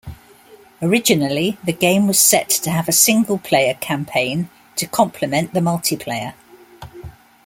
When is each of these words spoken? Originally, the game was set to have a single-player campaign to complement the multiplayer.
Originally, 0.81 1.59
the 1.63 1.71
game 1.71 2.07
was 2.07 2.17
set 2.17 2.49
to 2.49 2.71
have 2.71 2.89
a 2.89 2.91
single-player 2.91 3.75
campaign 3.75 4.49
to 4.75 4.87
complement 4.87 5.53
the 5.53 5.59
multiplayer. 5.59 6.33